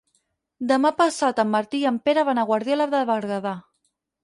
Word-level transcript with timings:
Demà 0.71 0.91
passat 1.01 1.41
en 1.43 1.51
Martí 1.57 1.83
i 1.85 1.87
en 1.91 2.01
Pere 2.09 2.25
van 2.31 2.43
a 2.43 2.47
Guardiola 2.51 2.91
de 2.97 3.05
Berguedà. 3.13 3.57